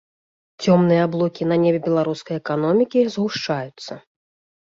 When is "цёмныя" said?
0.61-1.01